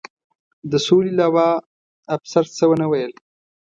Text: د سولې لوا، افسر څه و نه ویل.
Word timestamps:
د 0.71 0.73
سولې 0.87 1.11
لوا، 1.21 1.49
افسر 2.15 2.43
څه 2.57 2.63
و 2.69 2.71
نه 2.81 2.87
ویل. 2.91 3.11